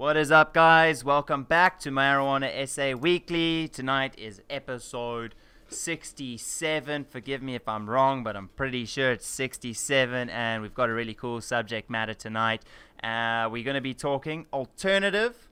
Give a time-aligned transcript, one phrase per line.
[0.00, 1.04] What is up, guys?
[1.04, 3.68] Welcome back to Marijuana SA Weekly.
[3.68, 5.34] Tonight is episode
[5.68, 7.04] 67.
[7.04, 10.94] Forgive me if I'm wrong, but I'm pretty sure it's 67, and we've got a
[10.94, 12.62] really cool subject matter tonight.
[13.04, 15.50] Uh, we're going to be talking alternative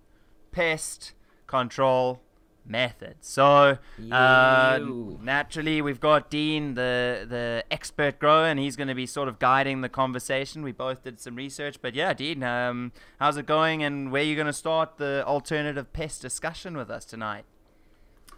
[0.50, 1.12] pest
[1.46, 2.22] control
[2.68, 3.28] methods.
[3.28, 3.78] So
[4.10, 4.78] uh,
[5.22, 9.38] naturally, we've got Dean, the the expert grower, and he's going to be sort of
[9.38, 10.62] guiding the conversation.
[10.62, 14.24] We both did some research, but yeah, Dean, um, how's it going, and where are
[14.24, 17.44] you going to start the alternative pest discussion with us tonight?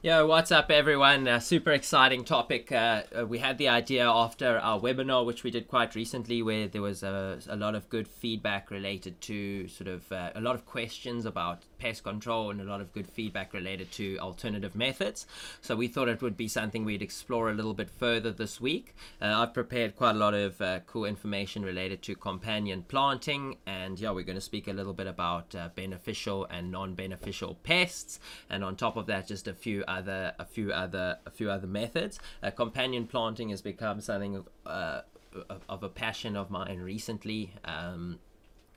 [0.02, 1.28] Yo, what's up, everyone?
[1.28, 2.72] Uh, super exciting topic.
[2.72, 6.66] Uh, uh, we had the idea after our webinar, which we did quite recently, where
[6.66, 10.54] there was a, a lot of good feedback related to sort of uh, a lot
[10.54, 15.26] of questions about pest control and a lot of good feedback related to alternative methods.
[15.60, 18.94] So we thought it would be something we'd explore a little bit further this week.
[19.20, 24.00] Uh, I've prepared quite a lot of uh, cool information related to companion planting, and
[24.00, 28.76] yeah, we're going to speak a little bit about beneficial and non-beneficial pests, and on
[28.76, 32.18] top of that, just a few other a few other a few other methods.
[32.42, 35.00] Uh, companion planting has become something of, uh,
[35.48, 37.42] of- a passion of mine recently.
[37.64, 38.18] Um,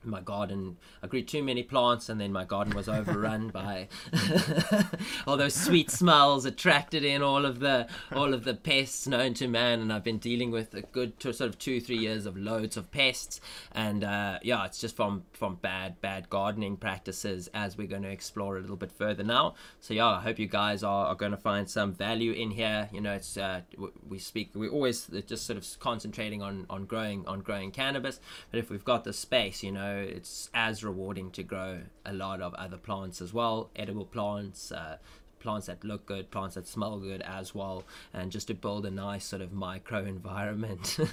[0.04, 3.88] my garden I grew too many plants and then my garden was overrun by
[5.26, 9.48] all those sweet smells attracted in all of the all of the pests known to
[9.48, 9.80] man.
[9.80, 12.76] And I've been dealing with a good two, sort of two three years of loads
[12.76, 13.40] of pests.
[13.72, 18.10] And uh, yeah it's just from from bad bad gardening practices as we're going to
[18.10, 19.54] explore a little bit further now.
[19.80, 22.88] So yeah I hope you guys are, are going to find some value in here.
[22.92, 23.60] You know it's uh,
[24.08, 28.20] we speak we're always just sort of concentrating on on growing on growing cannabis.
[28.50, 32.40] But if we've got the space you know it's as rewarding to grow a lot
[32.40, 34.96] of other plants as well edible plants uh,
[35.40, 38.90] plants that look good plants that smell good as well and just to build a
[38.90, 40.98] nice sort of micro environment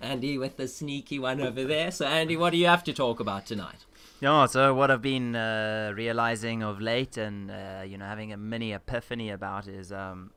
[0.00, 1.90] Andy with the sneaky one over there.
[1.90, 3.84] So, Andy, what do you have to talk about tonight?
[4.20, 8.36] Yeah, so what I've been uh, realizing of late and, uh, you know, having a
[8.36, 10.30] mini epiphany about is, um,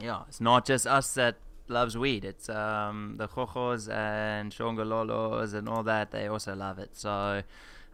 [0.00, 1.36] yeah, it's not just us that
[1.68, 2.24] loves weed.
[2.24, 6.10] It's um, the Chojos and Shongololos and all that.
[6.10, 6.90] They also love it.
[6.92, 7.42] So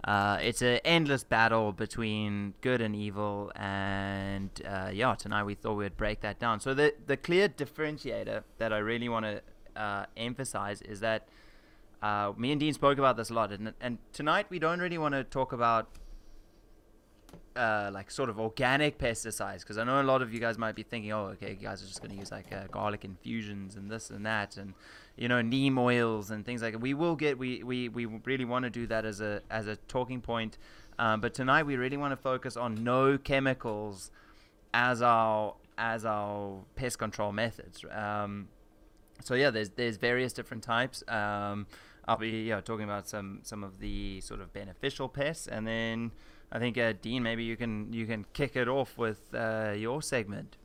[0.04, 3.52] uh, it's an endless battle between good and evil.
[3.56, 6.60] And, uh, yeah, tonight we thought we'd break that down.
[6.60, 9.42] So the, the clear differentiator that I really want to
[9.80, 11.28] uh, emphasize is that
[12.02, 14.98] uh, me and Dean spoke about this a lot, and, and tonight we don't really
[14.98, 15.88] want to talk about
[17.58, 20.76] uh, like sort of organic pesticides because I know a lot of you guys might
[20.76, 23.74] be thinking, oh, okay, you guys are just going to use like uh, garlic infusions
[23.74, 24.74] and this and that, and
[25.16, 26.78] you know neem oils and things like that.
[26.78, 29.76] We will get we we, we really want to do that as a as a
[29.88, 30.56] talking point,
[30.98, 34.12] um, but tonight we really want to focus on no chemicals
[34.72, 37.84] as our as our pest control methods.
[37.90, 38.48] Um,
[39.22, 41.02] so yeah, there's there's various different types.
[41.08, 41.66] Um,
[42.06, 46.12] I'll be yeah talking about some some of the sort of beneficial pests, and then
[46.50, 50.02] I think uh, Dean, maybe you can you can kick it off with uh, your
[50.02, 50.56] segment.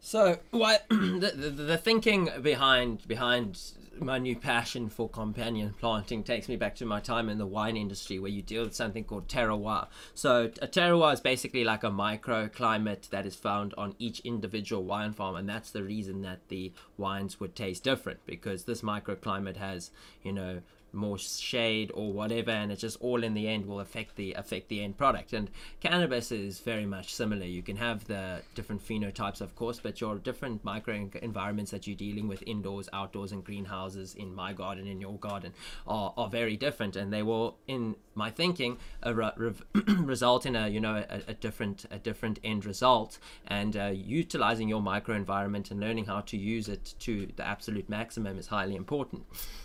[0.00, 3.60] So, what the, the, the thinking behind behind
[4.00, 7.76] my new passion for companion planting takes me back to my time in the wine
[7.76, 9.88] industry, where you deal with something called terroir.
[10.14, 15.12] So, a terroir is basically like a microclimate that is found on each individual wine
[15.12, 19.90] farm, and that's the reason that the wines would taste different because this microclimate has,
[20.22, 20.62] you know,
[20.92, 24.68] more shade or whatever and it just all in the end will affect the affect
[24.68, 25.32] the end product.
[25.32, 25.50] And
[25.80, 27.44] cannabis is very much similar.
[27.44, 31.96] You can have the different phenotypes of course but your different micro environments that you're
[31.96, 35.52] dealing with indoors outdoors and greenhouses in my garden in your garden
[35.86, 36.96] are, are very different.
[36.96, 39.32] And they will in my thinking re-
[39.98, 43.18] result in a you know a, a different a different end result.
[43.46, 47.88] And uh, utilizing your micro environment and learning how to use it to the absolute
[47.88, 49.24] maximum is highly important.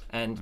[0.10, 0.38] And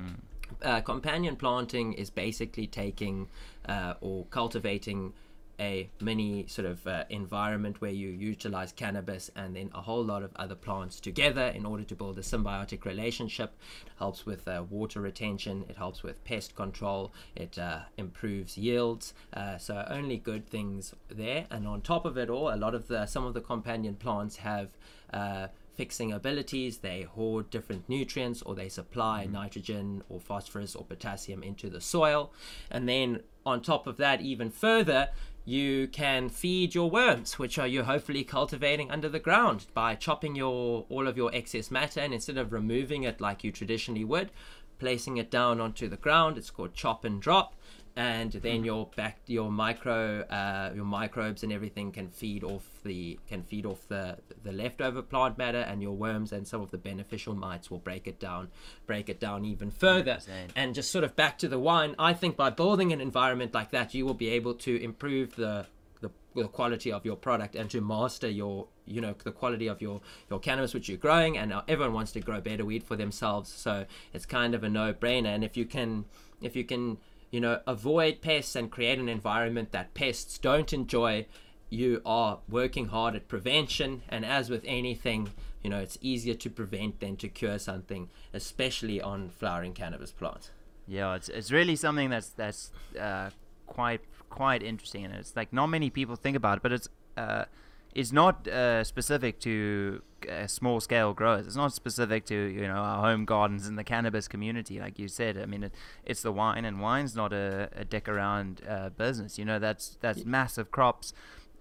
[0.62, 3.28] uh, companion planting is basically taking
[3.67, 5.13] uh, or cultivating
[5.62, 10.23] a mini sort of uh, environment where you utilize cannabis and then a whole lot
[10.23, 13.53] of other plants together in order to build a symbiotic relationship.
[13.85, 19.13] It helps with uh, water retention, it helps with pest control, it uh, improves yields.
[19.33, 21.45] Uh, so only good things there.
[21.51, 24.38] And on top of it all, a lot of the some of the companion plants
[24.38, 24.69] have
[25.13, 25.47] uh,
[25.81, 26.78] fixing abilities.
[26.78, 29.33] They hoard different nutrients or they supply mm-hmm.
[29.33, 32.31] nitrogen or phosphorus or potassium into the soil.
[32.69, 35.10] And then on top of that, even further,
[35.44, 40.36] you can feed your worms, which are you hopefully cultivating under the ground by chopping
[40.36, 44.30] your all of your excess matter and instead of removing it like you traditionally would,
[44.78, 46.38] placing it down onto the ground.
[46.38, 47.56] It's called chop and drop.
[47.96, 53.20] And then your back your micro uh, your microbes and everything can feed off the
[53.28, 56.78] can feed off the the leftover plant matter and your worms and some of the
[56.78, 58.48] beneficial mites will break it down
[58.88, 60.16] break it down even further.
[60.16, 60.28] 100%.
[60.56, 63.72] and just sort of back to the wine i think by building an environment like
[63.72, 65.66] that you will be able to improve the
[66.02, 69.82] the, the quality of your product and to master your you know the quality of
[69.82, 73.52] your your cannabis which you're growing and everyone wants to grow better weed for themselves.
[73.52, 75.28] So it's kind of a no-brainer.
[75.28, 76.06] And if you can
[76.42, 76.98] if you can
[77.31, 81.25] you know avoid pests and create an environment that pests don't enjoy.
[81.69, 85.31] You are working hard at prevention and as with anything
[85.63, 90.51] you know it's easier to prevent than to cure something especially on flowering cannabis plants.
[90.88, 93.30] Yeah, it's it's really something that's that's uh,
[93.66, 97.45] quite quite interesting, and it's like not many people think about it, but it's uh,
[97.94, 101.48] it's not uh, specific to uh, small scale growers.
[101.48, 105.08] It's not specific to you know our home gardens and the cannabis community, like you
[105.08, 105.38] said.
[105.38, 105.74] I mean, it,
[106.06, 109.38] it's the wine, and wine's not a, a dick around uh, business.
[109.38, 111.14] You know, that's that's massive crops.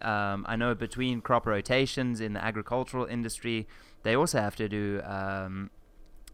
[0.02, 3.68] Um, I know between crop rotations in the agricultural industry,
[4.02, 5.70] they also have to do um,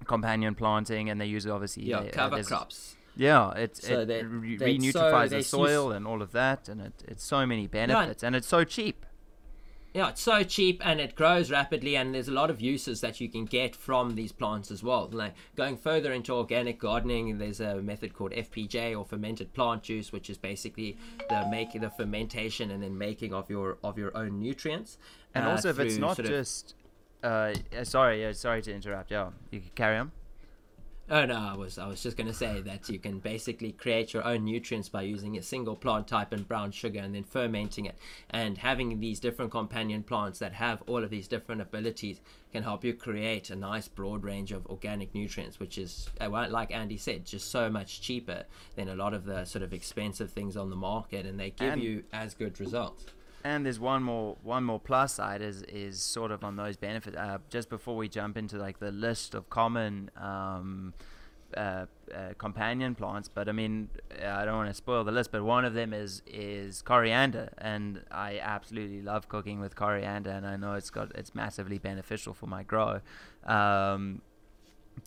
[0.04, 4.22] companion planting, and they use obviously yeah uh, cover crops yeah, it So it they-
[4.22, 8.22] re- they- so the soil and all of that, and it, it's so many benefits,
[8.22, 9.06] and it's so cheap.
[9.96, 13.18] Yeah, it's so cheap and it grows rapidly, and there's a lot of uses that
[13.18, 15.08] you can get from these plants as well.
[15.10, 20.12] Like going further into organic gardening, there's a method called FPJ or fermented plant juice,
[20.12, 20.98] which is basically
[21.30, 24.98] the making the fermentation and then making of your of your own nutrients.
[25.34, 26.74] And uh, also, if it's not just,
[27.24, 29.10] uh, uh, sorry, uh, sorry to interrupt.
[29.10, 30.12] Yeah, you can carry on.
[31.08, 34.24] Oh no, I was I was just gonna say that you can basically create your
[34.24, 37.96] own nutrients by using a single plant type and brown sugar and then fermenting it.
[38.30, 42.20] And having these different companion plants that have all of these different abilities
[42.52, 46.72] can help you create a nice broad range of organic nutrients, which is uh, like
[46.72, 48.42] Andy said, just so much cheaper
[48.74, 51.74] than a lot of the sort of expensive things on the market, and they give
[51.74, 53.06] And- you as good results.
[53.46, 57.16] And there's one more one more plus side is is sort of on those benefits.
[57.16, 60.94] Uh, just before we jump into like the list of common um,
[61.56, 63.88] uh, uh, companion plants, but I mean
[64.20, 68.02] I don't want to spoil the list, but one of them is is coriander, and
[68.10, 72.48] I absolutely love cooking with coriander, and I know it's got it's massively beneficial for
[72.48, 73.00] my grow.
[73.44, 74.22] Um,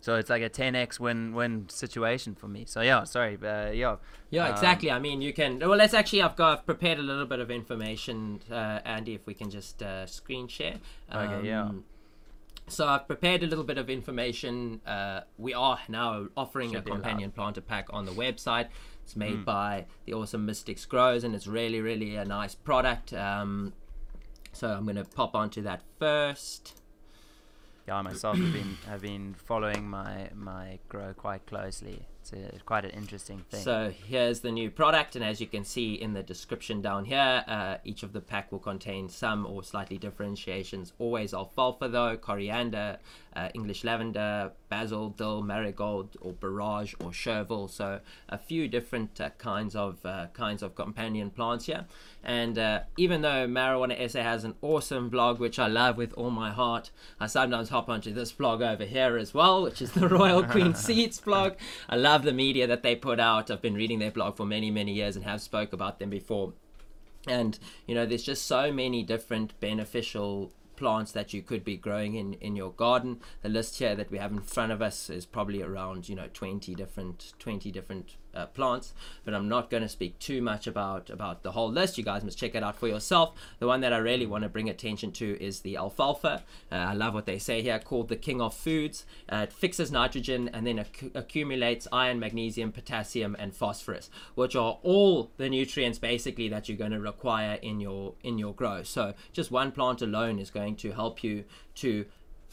[0.02, 2.64] so it's like a 10x win win situation for me.
[2.66, 3.96] So yeah, sorry, uh, yeah.
[4.30, 4.90] Yeah, Um, exactly.
[4.90, 5.58] I mean, you can.
[5.58, 6.22] Well, let's actually.
[6.22, 9.14] I've got I've prepared a little bit of information, uh, Andy.
[9.14, 10.76] If we can just uh, screen share.
[11.12, 11.64] Okay, yeah.
[11.64, 11.84] Um,
[12.68, 14.80] So I've prepared a little bit of information.
[14.86, 17.02] Uh, we are now offering Should a companion allowed.
[17.02, 18.68] companion planter pack on the website.
[19.02, 19.44] It's made Hmm.
[19.44, 23.12] by the awesome Mystics Grows, and it's really, really a nice product.
[23.12, 23.72] Um,
[24.52, 26.79] so I'm going to pop onto that first.
[27.90, 32.06] Yeah, I myself have been have been following my my grow quite closely.
[32.22, 33.62] It's a, quite an interesting thing.
[33.62, 37.44] So here's the new product, and as you can see in the description down here,
[37.46, 40.92] uh, each of the pack will contain some or slightly differentiations.
[40.98, 42.98] Always alfalfa though, coriander,
[43.34, 47.68] uh, English lavender, basil, dill, marigold, or borage or chervil.
[47.68, 51.86] So a few different uh, kinds of uh, kinds of companion plants here.
[52.22, 56.30] And uh, even though Marijuana SA has an awesome blog, which I love with all
[56.30, 60.08] my heart, I sometimes hop onto this blog over here as well, which is the
[60.08, 61.54] Royal Queen Seeds blog.
[61.88, 63.50] I love the media that they put out.
[63.50, 66.52] I've been reading their blog for many, many years and have spoke about them before.
[67.26, 72.14] And you know, there's just so many different beneficial plants that you could be growing
[72.14, 73.20] in in your garden.
[73.42, 76.28] The list here that we have in front of us is probably around you know
[76.32, 78.92] 20 different 20 different uh, plants.
[79.24, 81.98] But I'm not going to speak too much about about the whole list.
[81.98, 83.34] You guys must check it out for yourself.
[83.58, 86.42] The one that I really want to bring attention to is the alfalfa.
[86.70, 89.04] Uh, I love what they say here, called the king of foods.
[89.28, 94.78] Uh, it fixes nitrogen and then acc- accumulates iron, magnesium, potassium, and phosphorus, which are
[94.82, 98.82] all the nutrients basically that you're going to require in your in your grow.
[98.82, 101.44] So just one plant alone is going to help you
[101.76, 102.04] to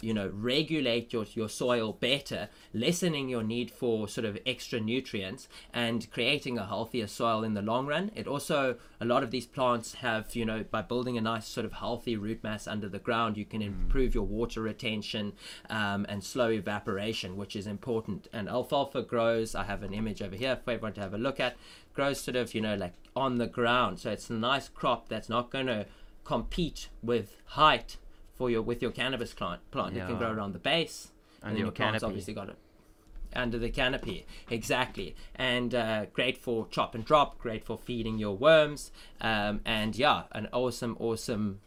[0.02, 5.48] you know regulate your, your soil better lessening your need for sort of extra nutrients
[5.74, 8.12] and creating a healthier soil in the long run.
[8.16, 11.66] It also a lot of these plants have you know by building a nice sort
[11.66, 15.34] of healthy root mass under the ground you can improve your water retention
[15.70, 18.28] um, and slow evaporation which is important.
[18.34, 21.40] And alfalfa grows i have an image over here for everyone to have a look
[21.40, 21.56] at
[21.94, 24.00] grows sort of you know like on the ground.
[24.00, 25.88] So it's a nice crop that's not going to
[26.24, 27.98] compete with height
[28.38, 29.62] for your with your cannabis plant.
[29.72, 30.18] Plant it can Yeah.
[30.18, 31.12] grow around the base,
[31.44, 32.06] And then your plant's canopy.
[32.06, 32.58] obviously got it
[33.36, 38.36] under the canopy exactly and uh, great for chop and drop great for feeding your
[38.38, 38.90] worms
[39.20, 41.60] um, and yeah an awesome awesome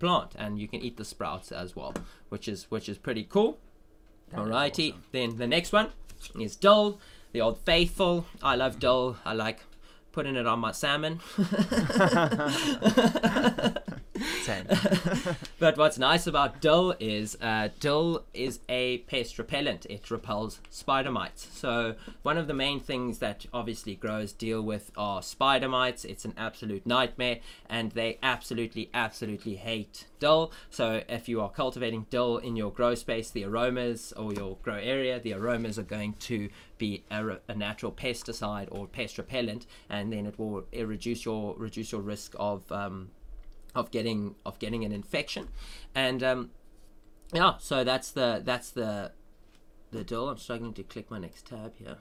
[0.00, 1.94] plant and you can eat the sprouts as well
[2.30, 3.58] which is which is pretty cool
[4.32, 5.04] is Alrighty, awesome.
[5.12, 5.90] then the next one
[6.40, 6.98] is dill,
[7.32, 8.26] the old faithful.
[8.42, 9.16] I love dill.
[9.24, 9.60] I like
[10.10, 11.20] putting it on my salmon.
[14.42, 14.66] Same.
[15.58, 19.86] But what's nice about dill is uh, dill is a pest repellent.
[19.86, 21.48] It repels spider mites.
[21.52, 26.04] So one of the main things that obviously growers deal with are spider mites.
[26.04, 30.52] It's an absolute nightmare, and they absolutely, absolutely hate dill.
[30.70, 34.76] So if you are cultivating dill in your grow space, the aromas or your grow
[34.76, 40.12] area, the aromas are going to be a, a natural pesticide or pest repellent, and
[40.12, 43.08] then it will reduce your reduce your risk of um,
[43.74, 45.48] of getting of getting an infection,
[45.94, 46.50] and um,
[47.32, 49.12] yeah, so that's the that's the
[49.90, 50.28] the dill.
[50.28, 51.96] I'm struggling to click my next tab here.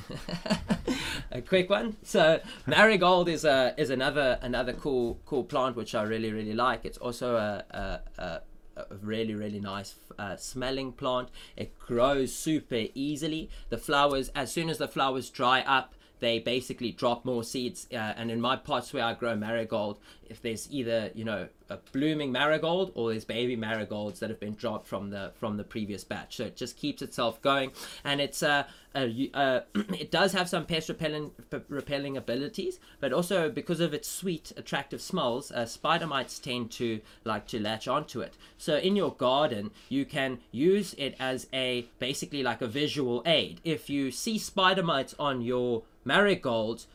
[1.30, 1.96] a quick one.
[2.02, 6.84] So marigold is a is another another cool cool plant which I really really like.
[6.84, 8.40] It's also a a, a,
[8.76, 11.28] a really really nice uh, smelling plant.
[11.56, 13.50] It grows super easily.
[13.68, 17.88] The flowers as soon as the flowers dry up they basically drop more seeds.
[17.92, 19.98] Uh, and in my pots where I grow marigold,
[20.30, 24.54] if there's either you know a blooming marigold or there's baby marigolds that have been
[24.54, 27.72] dropped from the from the previous batch, so it just keeps itself going.
[28.04, 28.64] And it's uh,
[28.94, 31.32] a, uh it does have some pest repelling
[31.68, 37.00] repelling abilities, but also because of its sweet, attractive smells, uh, spider mites tend to
[37.24, 38.34] like to latch onto it.
[38.58, 43.60] So in your garden, you can use it as a basically like a visual aid.
[43.64, 46.86] If you see spider mites on your marigolds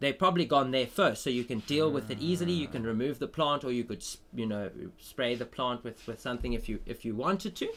[0.00, 2.52] they've probably gone there first so you can deal with it easily.
[2.52, 4.04] You can remove the plant or you could
[4.34, 7.68] you know spray the plant with with something if you if you wanted to.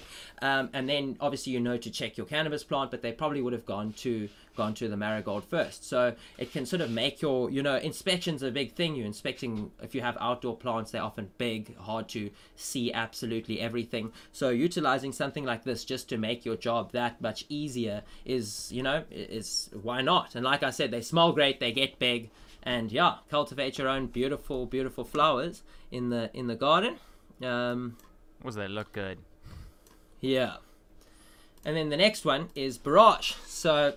[0.41, 3.53] Um, and then obviously you know to check your cannabis plant but they probably would
[3.53, 5.83] have gone to gone to the marigold first.
[5.83, 8.95] So it can sort of make your you know inspections a big thing.
[8.95, 14.11] You're inspecting if you have outdoor plants they're often big hard to see absolutely everything.
[14.31, 18.81] So utilizing something like this just to make your job that much easier is you
[18.81, 20.35] know is why not?
[20.35, 22.12] And like i said they smell great they get big
[22.63, 26.95] and yeah cultivate your own beautiful beautiful flowers in the in the garden
[27.43, 27.97] um
[28.43, 29.17] Was they look good?
[30.21, 30.55] yeah.
[31.65, 33.35] And then the next one is borage.
[33.47, 33.93] So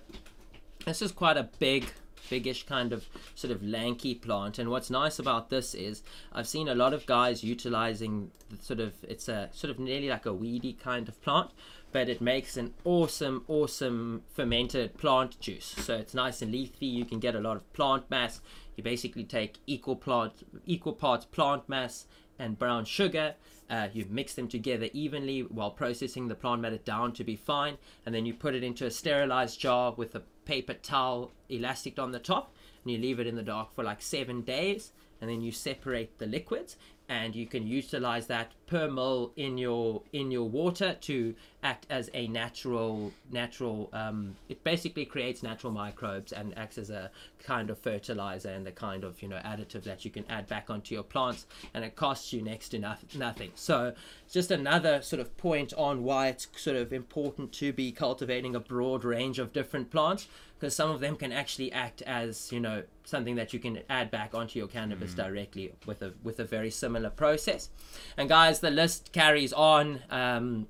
[0.85, 1.83] this is quite a big,
[2.29, 3.01] biggish kind of
[3.35, 4.57] sort of lanky plant.
[4.59, 8.79] And what's nice about this is I've seen a lot of guys utilizing the sort
[8.79, 11.49] of it's a sort of nearly like a weedy kind of plant,
[11.97, 15.73] but it makes an awesome, awesome fermented plant juice.
[15.79, 16.85] So it's nice and leafy.
[16.85, 18.39] You can get a lot of plant mass.
[18.75, 20.33] You basically take equal plant,
[20.67, 22.05] equal parts plant mass
[22.37, 23.33] and brown sugar.
[23.67, 27.79] Uh, you mix them together evenly while processing the plant matter down to be fine,
[28.05, 32.11] and then you put it into a sterilized jar with a paper towel elastic on
[32.11, 35.41] the top, and you leave it in the dark for like seven days, and then
[35.41, 36.75] you separate the liquids,
[37.09, 41.33] and you can utilize that per mil in your in your water to
[41.63, 47.09] act as a natural natural um, it basically creates natural microbes and acts as a
[47.43, 50.69] kind of fertilizer and a kind of you know additive that you can add back
[50.69, 53.51] onto your plants and it costs you next to noth- nothing.
[53.55, 53.93] So
[54.31, 58.59] just another sort of point on why it's sort of important to be cultivating a
[58.59, 60.27] broad range of different plants
[60.59, 64.11] because some of them can actually act as you know something that you can add
[64.11, 67.69] back onto your cannabis directly with a with a very similar process.
[68.17, 70.01] And guys the list carries on.
[70.09, 70.67] Um,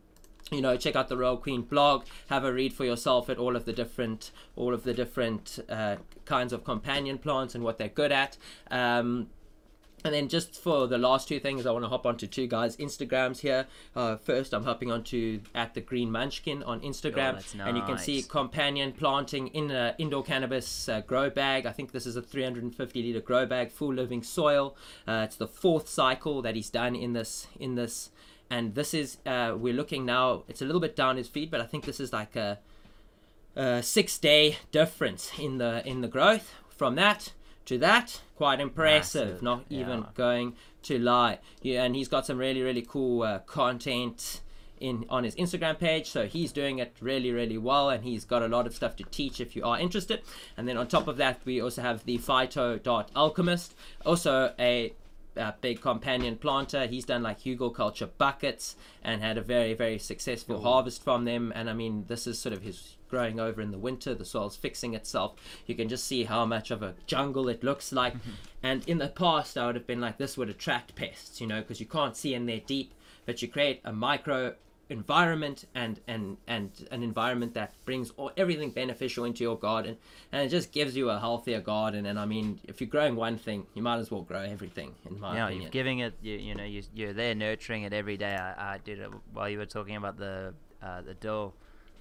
[0.51, 2.05] you know check out the royal queen blog.
[2.29, 5.97] Have a read for yourself at all of the different all of the different uh,
[6.25, 8.37] kinds of companion plants and what they're good at.
[8.71, 9.29] Um,
[10.07, 12.75] and then just for the last two things, I want to hop onto two guys'
[12.77, 13.67] Instagrams here.
[13.95, 17.83] Uh, first, I'm hopping onto at the Green Munchkin on Instagram, Oh, that's and you
[17.83, 21.65] can see companion planting in an indoor cannabis uh, grow bag.
[21.65, 24.75] I think this is a 350 liter grow bag, full living soil.
[25.07, 28.09] Uh, it's the fourth cycle that he's done in this in this,
[28.49, 30.43] and this is uh, we're looking now.
[30.47, 32.59] It's a little bit down his feet, but I think this is like a,
[33.55, 37.33] a six day difference in the in the growth from that
[37.67, 38.21] to that.
[38.35, 39.27] Quite impressive.
[39.27, 40.05] Massive, Not even yeah.
[40.15, 41.39] going to lie.
[41.61, 44.41] Yeah, and he's got some really really cool uh, content
[44.79, 46.09] in on his Instagram page.
[46.09, 49.03] So he's doing it really really well, and he's got a lot of stuff to
[49.03, 50.21] teach if you are interested.
[50.55, 54.93] And then on top of that, we also have the Phyto Dot Alchemist, also a
[55.37, 56.85] uh, big companion planter.
[56.87, 61.51] He's done like hugelkultur buckets and had a very, very successful harvest from them.
[61.55, 64.13] And I mean, this is sort of his growing over in the winter.
[64.13, 65.35] The soil's fixing itself.
[65.65, 68.13] You can just see how much of a jungle it looks like.
[68.63, 71.61] and in the past, I would have been like, this would attract pests, you know,
[71.61, 72.93] because you can't see in there deep.
[73.25, 74.55] But you create a micro
[74.89, 79.97] environment and and and an environment that brings all, everything beneficial into your garden
[80.31, 83.37] and it just gives you a healthier garden and i mean if you're growing one
[83.37, 86.13] thing you might as well grow everything in my Yeah, opinion you're giving it.
[86.21, 88.35] You, you know, you, you're there nurturing it every day.
[88.35, 91.53] I, I did it while you were talking about the uh, the dill.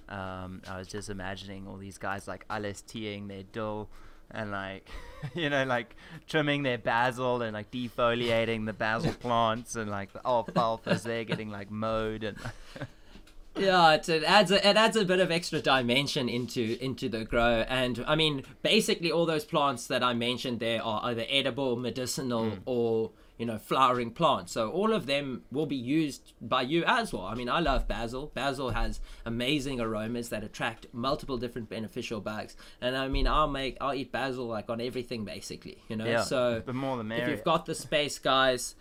[0.07, 3.89] Um, I was just imagining all these guys like Alice LSTing their dill
[4.31, 4.87] and like
[5.33, 5.95] you know like
[6.27, 11.49] trimming their basil and like defoliating the basil plants and like the alfalfa's there getting
[11.49, 12.37] like mowed and
[13.57, 17.25] yeah, it, it adds a, it adds a bit of extra dimension into into the
[17.25, 21.75] grow, and I mean, basically all those plants that I mentioned there are either edible,
[21.75, 22.59] medicinal, Hmm.
[22.65, 24.51] or you know flowering plants.
[24.51, 27.25] So all of them will be used by you as well.
[27.25, 28.31] I mean, I love basil.
[28.33, 33.77] Basil has amazing aromas that attract multiple different beneficial bugs, and I mean, I'll make
[33.79, 35.83] I'll eat basil like on everything basically.
[35.87, 38.75] You know, yeah so the more the if you've got the space, guys,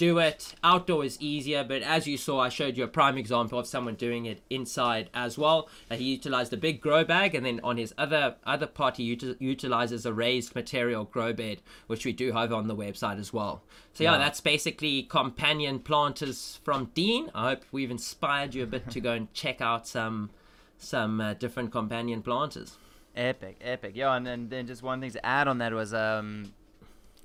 [0.00, 0.54] do it.
[0.64, 3.96] Outdoor is easier, but as you saw, I showed you a prime example of someone
[3.96, 5.68] doing it inside as well.
[5.90, 9.02] Uh, he utilized a big grow bag, and then on his other other part, he
[9.04, 13.30] uti- utilizes a raised material grow bed, which we do have on the website as
[13.30, 13.62] well.
[13.92, 14.18] So yeah, Yeah.
[14.18, 17.30] that's basically companion planters from Dean.
[17.34, 20.30] I hope we've inspired you a bit to go and check out some
[20.78, 22.78] some uh, different companion planters.
[23.14, 23.92] Epic, epic.
[23.94, 26.54] Yeah, and then, then just one thing to add on that was um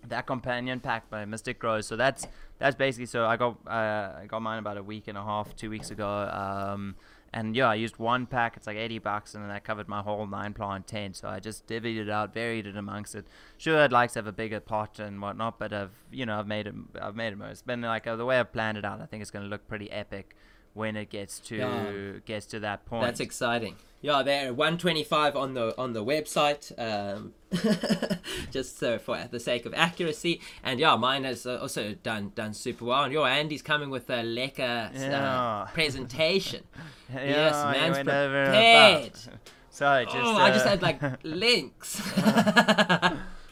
[0.07, 1.81] that companion pack by Mystic Grow.
[1.81, 2.27] So that's
[2.57, 5.55] that's basically so I got uh, I got mine about a week and a half,
[5.55, 6.07] two weeks ago.
[6.07, 6.95] Um
[7.35, 8.55] and yeah, I used one pack.
[8.55, 11.17] It's like eighty bucks, and then that covered my whole nine plant tent.
[11.17, 13.27] So I just divvied it out, varied it amongst it.
[13.57, 16.47] Sure, I'd like to have a bigger pot and whatnot, but I've you know I've
[16.47, 16.75] made it.
[16.99, 17.39] I've made it.
[17.41, 19.01] It's been like uh, the way I've planned it out.
[19.01, 20.35] I think it's going to look pretty epic
[20.75, 22.19] when it gets to Yeah.
[22.25, 23.03] gets to that point.
[23.05, 23.75] That's exciting.
[24.01, 26.71] Yeah, they're 125 on the on the website.
[26.77, 27.33] Um,
[28.51, 32.53] just so for the sake of accuracy, and yeah, mine has uh, also done done
[32.53, 33.03] super well.
[33.05, 35.33] And your Andy's coming with a lekker Yeah.
[35.41, 36.63] uh, presentation.
[37.11, 39.05] Yeah, yes, man's prepared.
[39.07, 39.39] above.
[39.75, 42.01] So just, oh, I just uh, had like links.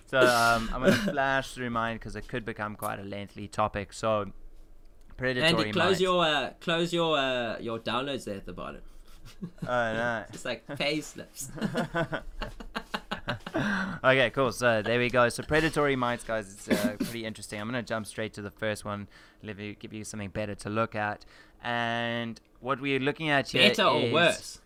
[0.05, 3.91] so um, I'm gonna flash through mine because it could become quite a lengthy topic.
[3.91, 4.31] So
[5.17, 6.01] predatory Andy, close mites.
[6.01, 8.81] your uh, close your uh, your downloads there at the bottom.
[9.63, 10.23] Oh no.
[10.33, 11.49] It's like pay slips.
[14.03, 14.51] okay, cool.
[14.51, 15.29] So there we go.
[15.29, 17.59] So predatory mites, guys, it's uh, pretty interesting.
[17.59, 19.07] I'm gonna jump straight to the first one,
[19.41, 21.25] Let me give you something better to look at.
[21.63, 24.59] And what we're looking at here Better or is- worse?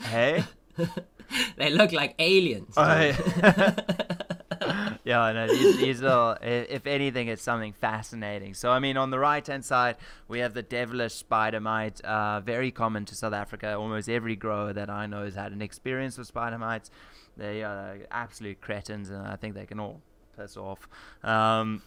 [0.00, 0.44] Hey.
[1.56, 2.74] they look like aliens.
[2.76, 4.23] Oh, dude.
[5.04, 8.54] Yeah, no, these, these are, i- if anything, it's something fascinating.
[8.54, 9.96] So, I mean, on the right hand side,
[10.28, 13.74] we have the devilish spider mite, uh, very common to South Africa.
[13.76, 16.90] Almost every grower that I know has had an experience with spider mites.
[17.36, 20.00] They are absolute cretins, and I think they can all
[20.38, 20.88] piss off.
[21.22, 21.82] Um,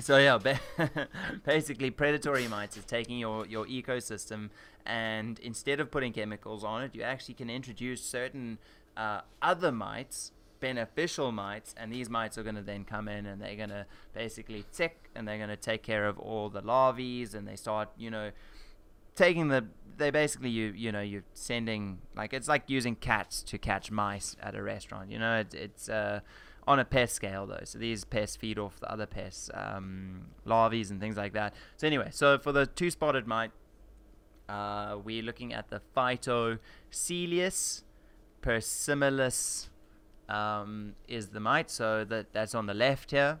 [0.00, 0.38] so yeah,
[1.44, 4.50] basically, predatory mites is taking your, your ecosystem,
[4.86, 8.58] and instead of putting chemicals on it, you actually can introduce certain
[8.96, 13.40] uh, other mites, beneficial mites, and these mites are going to then come in and
[13.40, 17.26] they're going to basically tick, and they're going to take care of all the larvae,
[17.34, 18.30] and they start, you know,
[19.14, 19.66] taking the.
[19.96, 24.36] They basically you you know you're sending like it's like using cats to catch mice
[24.40, 25.10] at a restaurant.
[25.10, 26.20] You know, it, it's uh,
[26.68, 27.62] on a pest scale though.
[27.64, 31.54] So these pests feed off the other pests, um, larvae and things like that.
[31.78, 33.50] So anyway, so for the two spotted mite,
[34.48, 37.82] uh, we're looking at the Phytoseiulus
[38.42, 39.68] persimilis
[40.28, 41.70] um, is the mite.
[41.70, 43.40] So that that's on the left here.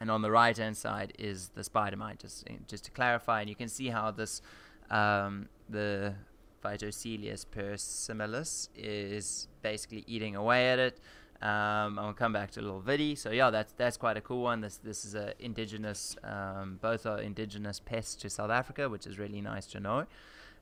[0.00, 3.40] And on the right hand side is the spider mite, just, just to clarify.
[3.40, 4.42] And you can see how this,
[4.90, 6.14] um, the
[6.62, 11.00] Phytoseiulus persimilis is basically eating away at it.
[11.40, 13.14] Um, I'll come back to a little video.
[13.14, 14.60] So yeah, that's that's quite a cool one.
[14.62, 16.16] This this is a indigenous.
[16.22, 20.06] Um, both are indigenous pests to South Africa, which is really nice to know.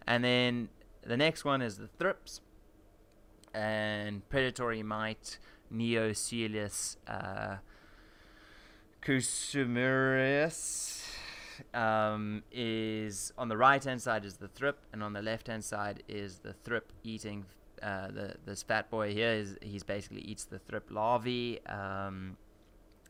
[0.06, 0.68] And then
[1.06, 2.40] the next one is the thrips
[3.54, 5.38] and predatory mite
[5.72, 7.56] Neoseiulus uh,
[11.74, 15.64] um, is on the right hand side is the thrip, and on the left hand
[15.64, 17.44] side is the thrip eating.
[17.82, 21.60] Uh, the this fat boy here is he's basically eats the thrip larvae.
[21.66, 22.36] Um,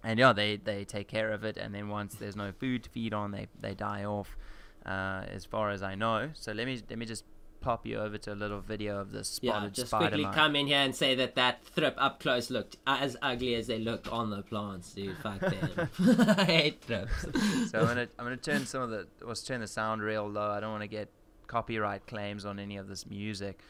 [0.04, 2.90] and yeah, they, they take care of it, and then once there's no food to
[2.90, 4.36] feed on, they, they die off,
[4.84, 6.30] uh, as far as I know.
[6.34, 7.24] So let me let me just
[7.62, 10.34] pop you over to a little video of this Yeah, spotted just spider quickly mite.
[10.34, 13.78] come in here and say that that thrip up close looked as ugly as they
[13.78, 15.16] look on the plants, dude.
[15.22, 15.88] Fuck them.
[16.38, 17.22] I hate thrips.
[17.70, 20.50] So I'm gonna I'm gonna turn some of the let's turn the sound real low.
[20.50, 21.08] I don't want to get
[21.46, 23.60] copyright claims on any of this music.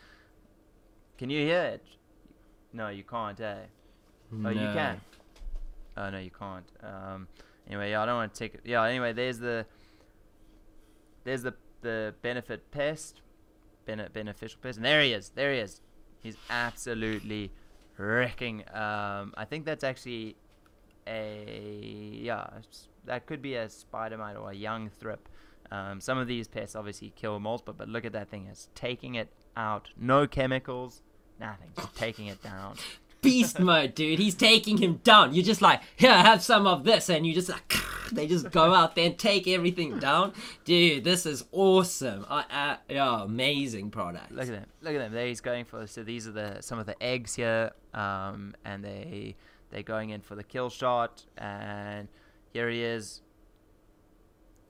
[1.19, 1.85] Can you hear it?
[2.73, 3.57] No, you can't, eh?
[4.45, 4.73] Oh, you No.
[4.73, 5.01] can.
[5.97, 6.65] Oh no, you can't.
[6.83, 7.29] Um,
[7.67, 8.61] anyway, yeah, I don't want to take it.
[8.65, 9.67] Yeah, anyway, there's the
[11.25, 13.21] there's the the benefit pest,
[13.85, 15.31] bene- beneficial pest, and there he is.
[15.31, 15.81] There he is.
[16.21, 17.53] He's absolutely
[17.97, 18.65] wrecking.
[18.73, 20.37] Um, I think that's actually
[21.07, 22.47] a yeah,
[23.05, 25.29] that could be a spider mite or a young thrip.
[25.71, 28.47] Um, some of these pests obviously kill multiple, but look at that thing.
[28.51, 29.89] It's taking it out.
[29.97, 31.03] No chemicals,
[31.41, 31.71] nothing.
[31.77, 32.77] Just taking it down.
[33.23, 34.19] Beast mode, dude.
[34.19, 35.33] He's taking him down.
[35.33, 37.73] You're just like, here, I have some of this, and you just like,
[38.13, 40.33] they just go out there and take everything down,
[40.65, 41.05] dude.
[41.05, 42.27] This is awesome.
[42.29, 44.33] I, uh, yeah, amazing product.
[44.33, 44.67] Look at them.
[44.83, 45.13] Look at them.
[45.13, 45.87] There he's going for.
[45.87, 49.37] So these are the some of the eggs here, um, and they
[49.71, 52.09] they're going in for the kill shot, and
[52.53, 53.23] here he is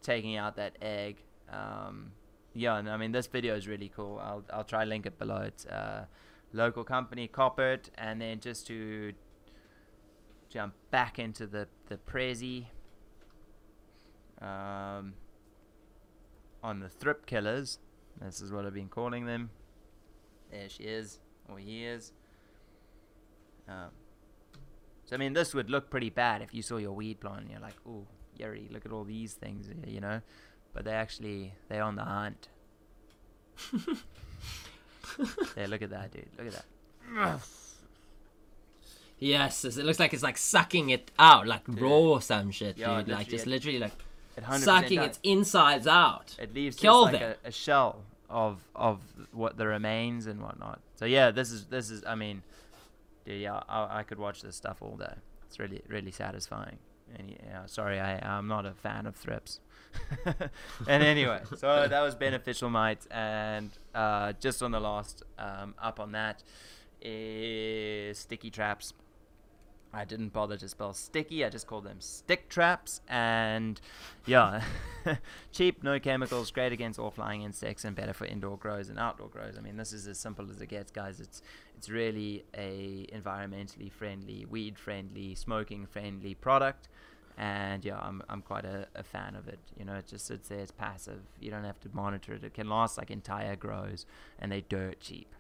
[0.03, 1.17] taking out that egg.
[1.51, 2.12] Um,
[2.55, 4.21] yeah, and I mean this video is really cool.
[4.23, 5.38] I'll I'll try link it below.
[5.38, 6.05] It's uh,
[6.53, 9.12] local company Koppert, and then just to
[10.49, 12.67] jump back into the the Prezi.
[14.41, 15.15] Um,
[16.65, 17.79] on the thrip killers,
[18.21, 19.51] this is what I've been calling them.
[20.51, 22.12] There she is, or he is.
[23.69, 23.91] Um,
[25.05, 27.51] so I mean, this would look pretty bad if you saw your weed plant and
[27.51, 30.21] you're like, "Oh, Yuri, look at all these things," you know.
[30.73, 32.49] But they actually they're on the hunt.
[35.57, 36.27] yeah, look at that, dude.
[36.38, 36.62] Look at
[37.15, 37.41] that.
[39.19, 42.99] Yes, it looks like it's like sucking it out, like raw or some shit, Yeah,
[42.99, 43.09] dude.
[43.09, 43.93] Like just it- literally like
[44.37, 45.07] It sucking does.
[45.11, 46.35] its insides out.
[46.41, 49.01] It leaves Kill just like a, a shell of of
[49.33, 50.81] what the remains and whatnot.
[50.97, 52.03] So yeah, this is this is.
[52.05, 52.43] I mean,
[53.25, 55.15] dude, yeah, I, I could watch this stuff all day.
[55.47, 56.79] It's really really satisfying.
[57.17, 59.61] And yeah, sorry, I I'm not a fan of thrips.
[60.89, 66.01] and anyway, so that was beneficial mites, and uh, just on the last um, up
[66.01, 66.43] on that
[67.01, 68.95] is sticky traps.
[69.95, 71.45] I didn't bother to spell sticky.
[71.45, 73.03] I just called them stick traps.
[73.09, 73.79] And
[74.25, 74.63] yeah,
[75.53, 79.29] cheap, no chemicals, great against all flying insects, and better for indoor grows and outdoor
[79.29, 79.57] grows.
[79.59, 81.21] I mean, this is as simple as it gets, guys.
[81.21, 81.43] It's
[81.77, 86.89] it's really a environmentally friendly, weed friendly, smoking friendly product.
[87.38, 89.59] And yeah, I'm I'm quite a, a fan of it.
[89.79, 90.61] You know, it just sits there.
[90.61, 91.21] It's passive.
[91.40, 92.45] You don't have to monitor it.
[92.45, 94.07] It can last like entire grows,
[94.38, 95.35] and they're dirt cheap.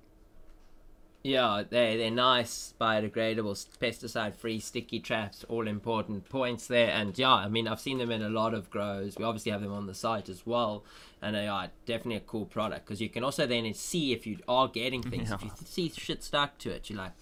[1.24, 5.44] Yeah, they they're nice, biodegradable, pesticide-free sticky traps.
[5.48, 6.90] All important points there.
[6.90, 9.16] And yeah, I mean, I've seen them in a lot of grows.
[9.16, 10.84] We obviously have them on the site as well,
[11.20, 14.38] and they are definitely a cool product because you can also then see if you
[14.48, 15.30] are getting things.
[15.32, 17.12] If you see shit stuck to it, you're like,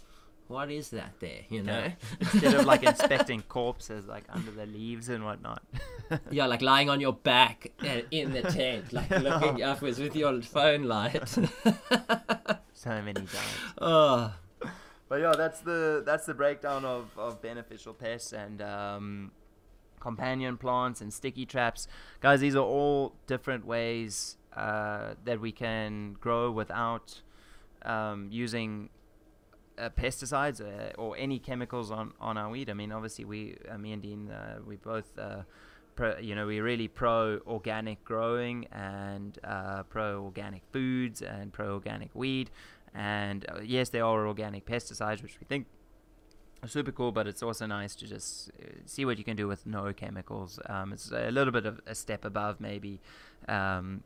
[0.50, 1.42] what is that there?
[1.48, 1.78] You know?
[1.78, 1.92] Yeah.
[2.20, 5.62] Instead of like inspecting corpses like under the leaves and whatnot.
[6.32, 7.70] Yeah, like lying on your back
[8.10, 11.28] in the tent, like looking upwards with your phone light.
[12.72, 13.56] so many times.
[13.80, 14.34] oh,
[15.08, 19.30] But yeah, that's the that's the breakdown of, of beneficial pests and um,
[20.00, 21.86] companion plants and sticky traps.
[22.20, 27.22] Guys, these are all different ways uh, that we can grow without
[27.82, 28.88] um, using
[29.80, 32.70] uh, pesticides uh, or any chemicals on, on our weed.
[32.70, 35.18] I mean, obviously, we, uh, me and Dean, uh, we both,
[35.96, 39.38] pro, you know, we're really pro organic growing and
[39.88, 42.50] pro organic foods and pro organic weed.
[42.94, 45.66] And yes, there are organic pesticides, which we think
[46.62, 48.50] are super cool, but it's also nice to just
[48.84, 50.58] see what you can do with no chemicals.
[50.66, 53.00] Um, it's a little bit of a step above, maybe.
[53.48, 54.02] Um,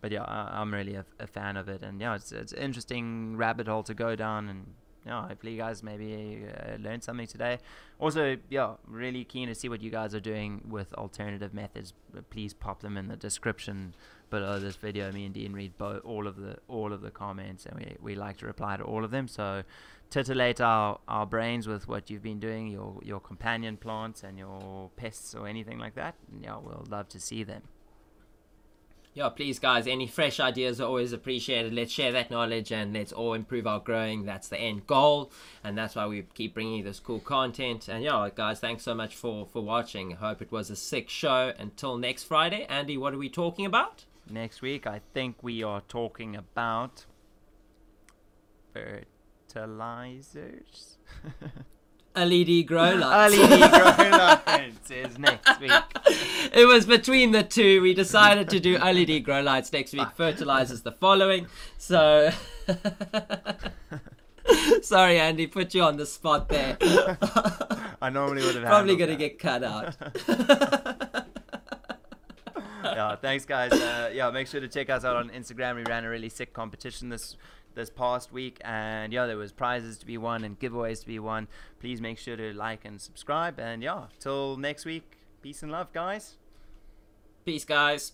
[0.00, 2.62] but yeah, I, I'm really a, a fan of it, and yeah, it's it's an
[2.62, 4.74] interesting rabbit hole to go down, and
[5.08, 7.58] yeah, hopefully you guys maybe uh, learned something today.
[7.98, 11.94] Also, yeah, really keen to see what you guys are doing with alternative methods.
[12.30, 13.94] Please pop them in the description
[14.30, 15.10] below this video.
[15.10, 18.14] Me and Dean read bo- all of the all of the comments, and we we
[18.14, 19.26] like to reply to all of them.
[19.26, 19.62] So
[20.10, 24.90] titillate our, our brains with what you've been doing, your your companion plants and your
[24.96, 26.14] pests or anything like that.
[26.30, 27.62] And yeah, we'll love to see them.
[29.18, 31.74] Yeah, please, guys, any fresh ideas are always appreciated.
[31.74, 34.24] Let's share that knowledge and let's all improve our growing.
[34.24, 35.32] That's the end goal,
[35.64, 37.88] and that's why we keep bringing you this cool content.
[37.88, 40.12] And yeah, guys, thanks so much for for watching.
[40.12, 41.52] Hope it was a sick show.
[41.58, 44.04] Until next Friday, Andy, what are we talking about?
[44.30, 47.06] Next week, I think we are talking about
[48.72, 50.98] fertilizers.
[52.26, 53.36] LED grow lights.
[53.36, 55.70] LED grow lights is next week.
[56.52, 57.82] it was between the two.
[57.82, 60.08] We decided to do LED grow lights next week.
[60.16, 61.46] Fertilizers the following.
[61.76, 62.30] So.
[64.82, 66.78] Sorry, Andy, put you on the spot there.
[68.00, 69.94] I normally would have Probably handled gonna get cut out.
[72.84, 73.72] yeah, thanks guys.
[73.72, 75.76] Uh, yeah, make sure to check us out on Instagram.
[75.76, 77.36] We ran a really sick competition this
[77.78, 81.18] this past week, and yeah, there was prizes to be won and giveaways to be
[81.18, 81.48] won.
[81.80, 83.58] Please make sure to like and subscribe.
[83.58, 86.36] And yeah, till next week, peace and love, guys.
[87.46, 88.12] Peace, guys.